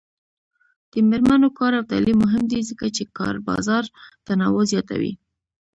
[0.91, 3.83] د میرمنو کار او تعلیم مهم دی ځکه چې کار بازار
[4.25, 5.13] تنوع زیاتوي.